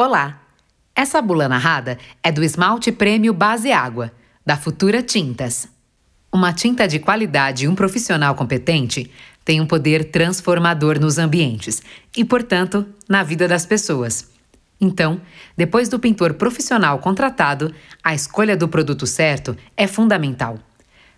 Olá! 0.00 0.42
Essa 0.94 1.20
bula 1.20 1.48
narrada 1.48 1.98
é 2.22 2.30
do 2.30 2.44
esmalte 2.44 2.92
prêmio 2.92 3.34
Base 3.34 3.72
Água, 3.72 4.12
da 4.46 4.56
Futura 4.56 5.02
Tintas. 5.02 5.66
Uma 6.32 6.52
tinta 6.52 6.86
de 6.86 7.00
qualidade 7.00 7.64
e 7.64 7.68
um 7.68 7.74
profissional 7.74 8.36
competente 8.36 9.10
tem 9.44 9.60
um 9.60 9.66
poder 9.66 10.12
transformador 10.12 11.00
nos 11.00 11.18
ambientes 11.18 11.82
e, 12.16 12.24
portanto, 12.24 12.86
na 13.08 13.24
vida 13.24 13.48
das 13.48 13.66
pessoas. 13.66 14.30
Então, 14.80 15.20
depois 15.56 15.88
do 15.88 15.98
pintor 15.98 16.34
profissional 16.34 17.00
contratado, 17.00 17.74
a 18.00 18.14
escolha 18.14 18.56
do 18.56 18.68
produto 18.68 19.04
certo 19.04 19.56
é 19.76 19.88
fundamental. 19.88 20.60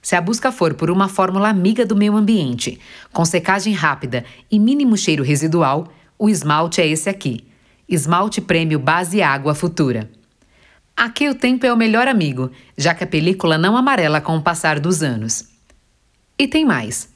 Se 0.00 0.16
a 0.16 0.22
busca 0.22 0.50
for 0.50 0.72
por 0.72 0.90
uma 0.90 1.06
fórmula 1.06 1.50
amiga 1.50 1.84
do 1.84 1.94
meio 1.94 2.16
ambiente, 2.16 2.80
com 3.12 3.26
secagem 3.26 3.74
rápida 3.74 4.24
e 4.50 4.58
mínimo 4.58 4.96
cheiro 4.96 5.22
residual, 5.22 5.92
o 6.18 6.30
esmalte 6.30 6.80
é 6.80 6.86
esse 6.86 7.10
aqui. 7.10 7.49
Esmalte 7.90 8.40
Prêmio 8.40 8.78
Base 8.78 9.20
Água 9.20 9.52
Futura. 9.52 10.08
Aqui 10.96 11.28
o 11.28 11.34
tempo 11.34 11.66
é 11.66 11.72
o 11.72 11.76
melhor 11.76 12.06
amigo, 12.06 12.52
já 12.78 12.94
que 12.94 13.02
a 13.02 13.06
película 13.06 13.58
não 13.58 13.76
amarela 13.76 14.20
com 14.20 14.36
o 14.36 14.42
passar 14.42 14.78
dos 14.78 15.02
anos. 15.02 15.48
E 16.38 16.46
tem 16.46 16.64
mais. 16.64 17.08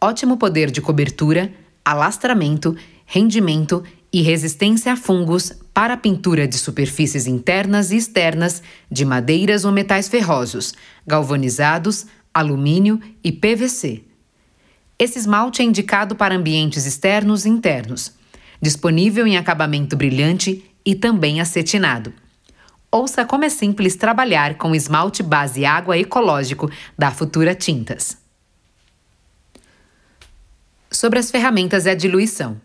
Ótimo 0.00 0.38
poder 0.38 0.70
de 0.70 0.80
cobertura, 0.80 1.52
alastramento, 1.84 2.74
rendimento 3.04 3.84
e 4.10 4.22
resistência 4.22 4.90
a 4.90 4.96
fungos 4.96 5.52
para 5.74 5.92
a 5.92 5.98
pintura 5.98 6.48
de 6.48 6.56
superfícies 6.56 7.26
internas 7.26 7.90
e 7.90 7.98
externas 7.98 8.62
de 8.90 9.04
madeiras 9.04 9.66
ou 9.66 9.70
metais 9.70 10.08
ferrosos, 10.08 10.72
galvanizados, 11.06 12.06
alumínio 12.32 12.98
e 13.22 13.30
PVC. 13.30 14.02
Esse 14.98 15.18
esmalte 15.18 15.60
é 15.60 15.64
indicado 15.66 16.16
para 16.16 16.34
ambientes 16.34 16.86
externos 16.86 17.44
e 17.44 17.50
internos, 17.50 18.16
disponível 18.60 19.26
em 19.26 19.36
acabamento 19.36 19.96
brilhante 19.96 20.64
e 20.84 20.94
também 20.94 21.40
acetinado. 21.40 22.12
Ouça 22.90 23.24
como 23.24 23.44
é 23.44 23.48
simples 23.48 23.96
trabalhar 23.96 24.54
com 24.54 24.74
esmalte 24.74 25.22
base 25.22 25.64
água 25.64 25.98
ecológico 25.98 26.70
da 26.96 27.10
Futura 27.10 27.54
Tintas. 27.54 28.16
Sobre 30.90 31.18
as 31.18 31.30
ferramentas 31.30 31.84
e 31.84 31.90
a 31.90 31.94
diluição. 31.94 32.60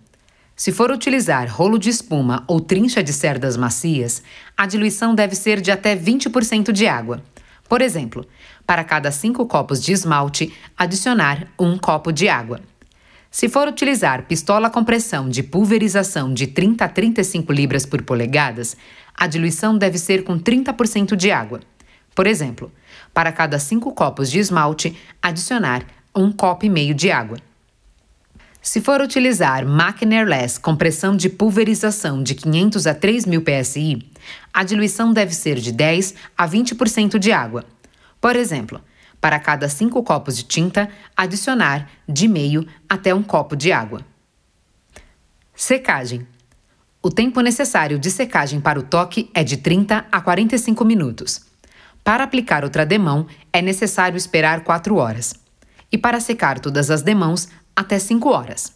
Se 0.56 0.72
for 0.72 0.92
utilizar 0.92 1.50
rolo 1.52 1.80
de 1.80 1.90
espuma 1.90 2.44
ou 2.48 2.62
trincha 2.62 3.04
de 3.04 3.12
cerdas 3.12 3.58
macias, 3.58 4.22
a 4.56 4.68
diluição 4.68 5.16
deve 5.16 5.36
ser 5.36 5.60
de 5.60 5.72
até 5.72 5.96
20% 5.96 6.72
de 6.72 6.88
água. 6.88 7.24
Por 7.68 7.82
exemplo, 7.82 8.26
para 8.66 8.84
cada 8.84 9.12
5 9.12 9.46
copos 9.48 9.82
de 9.84 9.92
esmalte, 9.92 10.54
adicionar 10.78 11.48
um 11.60 11.78
copo 11.78 12.12
de 12.12 12.30
água. 12.30 12.62
Se 13.32 13.48
for 13.48 13.66
utilizar 13.66 14.24
pistola 14.24 14.70
com 14.70 14.84
pressão 14.84 15.30
de 15.30 15.42
pulverização 15.42 16.34
de 16.34 16.48
30 16.48 16.84
a 16.84 16.90
35 16.90 17.54
libras 17.54 17.86
por 17.86 18.02
polegadas, 18.02 18.76
a 19.16 19.26
diluição 19.26 19.78
deve 19.78 19.98
ser 19.98 20.26
com 20.26 20.38
30% 20.38 21.16
de 21.16 21.32
água. 21.32 21.62
Por 22.14 22.28
exemplo, 22.28 22.70
para 23.14 23.32
cada 23.32 23.58
5 23.58 23.94
copos 23.94 24.30
de 24.30 24.38
esmalte, 24.38 24.98
adicionar 25.22 25.86
um 26.14 26.30
copo 26.30 26.66
e 26.66 26.70
meio 26.70 26.94
de 26.94 27.10
água. 27.10 27.38
Se 28.62 28.82
for 28.82 29.00
utilizar 29.00 29.66
máquina 29.66 30.18
airless 30.18 30.60
com 30.60 30.76
pressão 30.76 31.16
de 31.16 31.30
pulverização 31.30 32.22
de 32.22 32.36
500 32.36 32.86
a 32.86 32.94
3000 32.94 33.42
psi, 33.42 34.12
a 34.54 34.62
diluição 34.66 35.14
deve 35.14 35.34
ser 35.34 35.56
de 35.56 35.72
10 35.72 36.16
a 36.38 36.46
20% 36.46 37.18
de 37.18 37.32
água. 37.32 37.64
Por 38.20 38.36
exemplo, 38.36 38.82
para 39.22 39.40
cada 39.40 39.70
5 39.70 40.02
copos 40.02 40.36
de 40.36 40.44
tinta, 40.44 40.90
adicionar 41.16 41.88
de 42.10 42.28
meio 42.28 42.68
até 42.90 43.14
um 43.14 43.22
copo 43.22 43.56
de 43.56 43.72
água. 43.72 44.02
Secagem. 45.56 46.28
O 47.04 47.12
tempo 47.12 47.40
necessário 47.42 48.00
de 48.00 48.10
secagem 48.10 48.60
para 48.60 48.80
o 48.80 48.84
toque 48.84 49.30
é 49.34 49.44
de 49.44 49.58
30 49.58 50.08
a 50.12 50.22
45 50.22 50.84
minutos. 50.84 51.42
Para 52.04 52.24
aplicar 52.24 52.64
outra 52.64 52.86
demão, 52.86 53.28
é 53.54 53.62
necessário 53.62 54.18
esperar 54.18 54.64
4 54.64 54.96
horas. 54.96 55.36
E 55.92 55.98
para 55.98 56.20
secar 56.20 56.60
todas 56.60 56.90
as 56.90 57.04
demãos, 57.04 57.48
até 57.76 58.00
5 58.00 58.30
horas. 58.30 58.74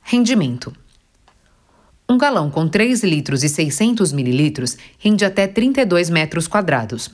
Rendimento. 0.00 0.72
Um 2.08 2.18
galão 2.18 2.50
com 2.50 2.68
3 2.68 3.02
litros 3.02 3.42
e 3.42 3.48
600 3.48 4.12
mililitros 4.12 4.76
rende 4.98 5.24
até 5.24 5.46
32 5.46 6.10
metros 6.10 6.46
quadrados. 6.46 7.10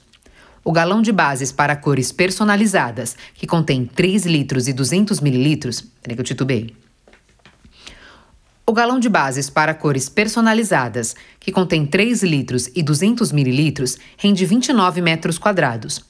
O 0.62 0.72
galão 0.72 1.00
de 1.00 1.10
bases 1.10 1.50
para 1.50 1.74
cores 1.74 2.12
personalizadas, 2.12 3.16
que 3.34 3.46
contém 3.46 3.86
3 3.86 4.26
litros 4.26 4.68
e 4.68 4.72
200 4.72 5.20
mililitros... 5.20 5.80
Peraí 6.02 6.14
que 6.14 6.20
eu 6.20 6.24
titubei. 6.24 6.76
O 8.66 8.72
galão 8.72 9.00
de 9.00 9.08
bases 9.08 9.48
para 9.48 9.74
cores 9.74 10.08
personalizadas, 10.08 11.16
que 11.40 11.50
contém 11.50 11.86
3 11.86 12.22
litros 12.22 12.70
e 12.76 12.82
200 12.82 13.32
mililitros, 13.32 13.98
rende 14.18 14.44
29 14.44 15.00
metros 15.00 15.38
quadrados. 15.38 16.04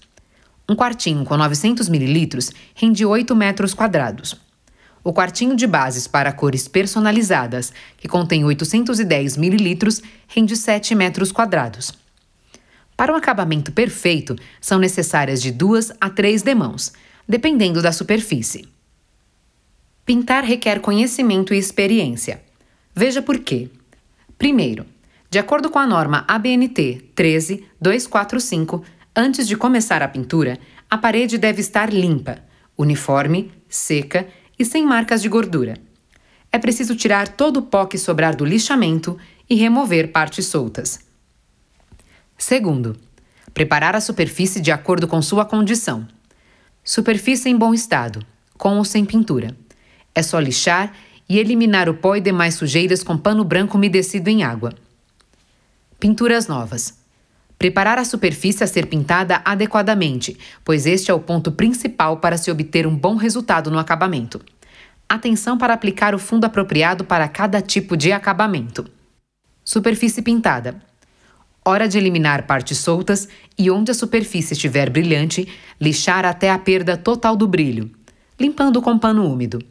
Um 0.68 0.74
quartinho 0.74 1.24
com 1.24 1.36
900 1.36 1.88
mililitros 1.88 2.50
rende 2.74 3.06
8 3.06 3.34
metros 3.36 3.72
quadrados. 3.72 4.36
O 5.02 5.12
quartinho 5.12 5.56
de 5.56 5.66
bases 5.66 6.06
para 6.06 6.32
cores 6.32 6.68
personalizadas, 6.68 7.72
que 7.96 8.06
contém 8.06 8.44
810 8.44 9.36
mililitros, 9.36 10.02
rende 10.28 10.56
7 10.56 10.94
metros 10.94 11.32
quadrados. 11.32 11.99
Para 13.00 13.14
um 13.14 13.16
acabamento 13.16 13.72
perfeito, 13.72 14.36
são 14.60 14.78
necessárias 14.78 15.40
de 15.40 15.50
duas 15.50 15.90
a 15.98 16.10
três 16.10 16.42
demãos, 16.42 16.92
dependendo 17.26 17.80
da 17.80 17.92
superfície. 17.92 18.68
Pintar 20.04 20.44
requer 20.44 20.80
conhecimento 20.80 21.54
e 21.54 21.56
experiência. 21.56 22.42
Veja 22.94 23.22
por 23.22 23.38
quê. 23.38 23.70
Primeiro, 24.36 24.84
de 25.30 25.38
acordo 25.38 25.70
com 25.70 25.78
a 25.78 25.86
norma 25.86 26.26
ABNT 26.28 27.02
13245, 27.14 28.84
antes 29.16 29.48
de 29.48 29.56
começar 29.56 30.02
a 30.02 30.08
pintura, 30.08 30.58
a 30.90 30.98
parede 30.98 31.38
deve 31.38 31.62
estar 31.62 31.90
limpa, 31.90 32.44
uniforme, 32.76 33.50
seca 33.66 34.28
e 34.58 34.64
sem 34.66 34.84
marcas 34.84 35.22
de 35.22 35.28
gordura. 35.30 35.78
É 36.52 36.58
preciso 36.58 36.94
tirar 36.94 37.28
todo 37.28 37.60
o 37.60 37.62
pó 37.62 37.86
que 37.86 37.96
sobrar 37.96 38.36
do 38.36 38.44
lixamento 38.44 39.16
e 39.48 39.54
remover 39.54 40.12
partes 40.12 40.44
soltas. 40.44 41.08
Segundo, 42.40 42.96
preparar 43.52 43.94
a 43.94 44.00
superfície 44.00 44.62
de 44.62 44.72
acordo 44.72 45.06
com 45.06 45.20
sua 45.20 45.44
condição. 45.44 46.08
Superfície 46.82 47.50
em 47.50 47.56
bom 47.56 47.74
estado, 47.74 48.24
com 48.56 48.78
ou 48.78 48.84
sem 48.84 49.04
pintura. 49.04 49.54
É 50.14 50.22
só 50.22 50.40
lixar 50.40 50.90
e 51.28 51.38
eliminar 51.38 51.86
o 51.86 51.94
pó 51.94 52.16
e 52.16 52.20
demais 52.20 52.54
sujeiras 52.54 53.02
com 53.02 53.18
pano 53.18 53.44
branco 53.44 53.76
umedecido 53.76 54.30
em 54.30 54.42
água. 54.42 54.72
Pinturas 56.00 56.48
novas. 56.48 56.98
Preparar 57.58 57.98
a 57.98 58.06
superfície 58.06 58.64
a 58.64 58.66
ser 58.66 58.86
pintada 58.86 59.42
adequadamente, 59.44 60.38
pois 60.64 60.86
este 60.86 61.10
é 61.10 61.14
o 61.14 61.20
ponto 61.20 61.52
principal 61.52 62.16
para 62.16 62.38
se 62.38 62.50
obter 62.50 62.86
um 62.86 62.96
bom 62.96 63.16
resultado 63.16 63.70
no 63.70 63.78
acabamento. 63.78 64.40
Atenção 65.06 65.58
para 65.58 65.74
aplicar 65.74 66.14
o 66.14 66.18
fundo 66.18 66.46
apropriado 66.46 67.04
para 67.04 67.28
cada 67.28 67.60
tipo 67.60 67.98
de 67.98 68.12
acabamento. 68.12 68.90
Superfície 69.62 70.22
pintada. 70.22 70.88
Hora 71.64 71.88
de 71.88 71.98
eliminar 71.98 72.46
partes 72.46 72.78
soltas 72.78 73.28
e 73.58 73.70
onde 73.70 73.90
a 73.90 73.94
superfície 73.94 74.54
estiver 74.54 74.88
brilhante, 74.90 75.46
lixar 75.80 76.24
até 76.24 76.50
a 76.50 76.58
perda 76.58 76.96
total 76.96 77.36
do 77.36 77.46
brilho, 77.46 77.90
limpando 78.38 78.80
com 78.80 78.98
pano 78.98 79.30
úmido. 79.30 79.62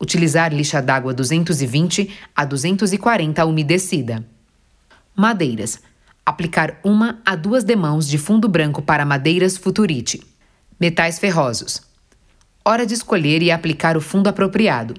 Utilizar 0.00 0.52
lixa 0.52 0.82
d'água 0.82 1.14
220 1.14 2.10
a 2.34 2.44
240 2.44 3.44
umedecida. 3.46 4.26
Madeiras 5.14 5.80
Aplicar 6.24 6.78
uma 6.84 7.20
a 7.26 7.34
duas 7.34 7.64
demãos 7.64 8.06
de 8.06 8.16
fundo 8.16 8.48
branco 8.48 8.80
para 8.80 9.04
madeiras 9.04 9.56
futurite. 9.56 10.22
Metais 10.78 11.18
ferrosos. 11.18 11.82
Hora 12.64 12.86
de 12.86 12.94
escolher 12.94 13.42
e 13.42 13.50
aplicar 13.50 13.96
o 13.96 14.00
fundo 14.00 14.28
apropriado. 14.28 14.94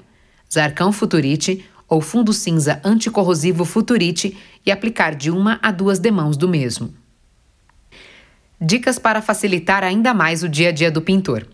Zarcão 0.54 0.92
futurite 0.92 1.66
ou 1.94 2.02
fundo 2.02 2.34
cinza 2.34 2.82
anticorrosivo 2.84 3.64
futurite 3.64 4.36
e 4.66 4.72
aplicar 4.72 5.14
de 5.14 5.30
uma 5.30 5.60
a 5.62 5.72
duas 5.72 6.00
demãos 6.00 6.36
do 6.36 6.50
mesmo. 6.50 6.92
Dicas 8.60 8.98
para 8.98 9.22
facilitar 9.22 9.84
ainda 9.84 10.14
mais 10.14 10.42
o 10.42 10.50
dia 10.50 10.70
a 10.70 10.72
dia 10.72 10.90
do 10.90 11.02
pintor. 11.02 11.46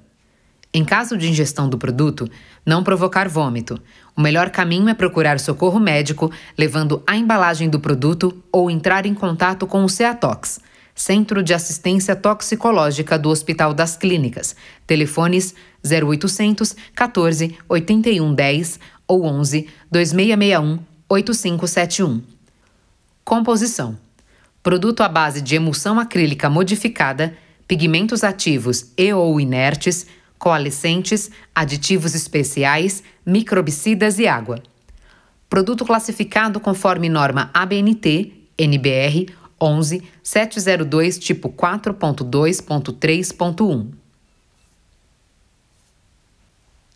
Em 0.71 0.85
caso 0.85 1.18
de 1.18 1.27
ingestão 1.27 1.68
do 1.68 1.77
produto, 1.77 2.30
não 2.63 2.83
provocar 2.83 3.27
vômito. 3.27 3.81
O 4.15 4.21
melhor 4.21 4.51
caminho 4.51 4.89
é 4.89 4.94
procurar 4.94 5.39
socorro 5.39 5.80
médico, 5.80 6.31
levando 6.57 7.01
a 7.06 7.15
embalagem 7.15 7.69
do 7.69 7.80
produto 7.80 8.44
ou 8.51 8.69
entrar 8.69 9.06
em 9.06 9.13
contato 9.13 9.65
com 9.65 9.83
o 9.83 9.89
CEATOX, 9.89 10.59
Centro 10.95 11.41
de 11.41 11.53
Assistência 11.53 12.15
Toxicológica 12.15 13.18
do 13.18 13.30
Hospital 13.30 13.74
das 13.74 13.95
Clínicas. 13.97 14.56
Telefones 14.85 15.56
0800 15.83 16.75
14 16.95 17.57
81 17.68 18.33
10 18.33 18.79
ou 19.07 19.25
11 19.25 19.68
2661 19.91 20.79
8571. 21.09 22.21
Composição: 23.24 23.97
Produto 24.62 25.01
à 25.01 25.09
base 25.09 25.41
de 25.41 25.56
emulsão 25.56 26.00
acrílica 26.00 26.50
modificada, 26.50 27.36
pigmentos 27.68 28.24
ativos 28.24 28.92
e 28.98 29.13
ou 29.13 29.39
inertes 29.39 30.07
coalescentes, 30.44 31.31
aditivos 31.56 32.13
especiais, 32.13 33.01
microbicidas 33.25 34.19
e 34.19 34.27
água. 34.27 34.62
Produto 35.50 35.86
classificado 35.86 36.60
conforme 36.60 37.07
norma 37.07 37.50
ABNT, 37.54 38.33
NBR 38.57 39.27
11 39.62 40.04
702 40.21 41.18
tipo 41.18 41.48
4.2.3.1. 41.50 43.88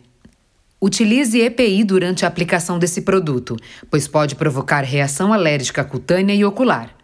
Utilize 0.79 1.41
EPI 1.41 1.83
durante 1.83 2.25
a 2.25 2.27
aplicação 2.27 2.77
desse 2.77 3.01
produto, 3.01 3.57
pois 3.89 4.07
pode 4.07 4.35
provocar 4.35 4.81
reação 4.81 5.33
alérgica 5.33 5.83
cutânea 5.83 6.35
e 6.35 6.45
ocular. 6.45 6.95